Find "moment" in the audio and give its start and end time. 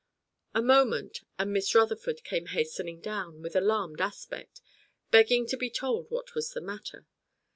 0.63-1.19